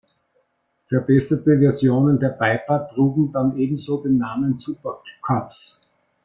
[0.87, 5.79] Verbesserte Versionen der Piper trugen dann ebenso den Namen Super Cubs.